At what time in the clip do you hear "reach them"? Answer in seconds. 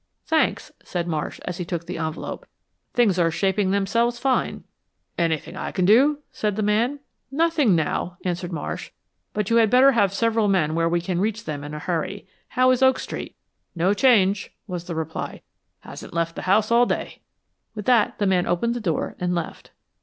11.21-11.63